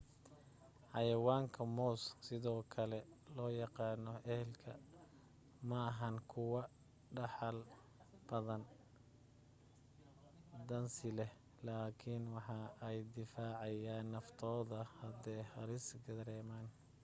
[0.91, 2.99] xayawaanka moos sidoo kale
[3.35, 4.03] loo yaqaan
[4.37, 4.57] elk
[5.69, 6.59] maahan kuwo
[7.15, 7.57] dhaxal
[8.29, 8.63] daan
[10.69, 11.31] dansi leh
[11.67, 16.65] laakin waxa ay difaacayan naftooda hadde halis dareeman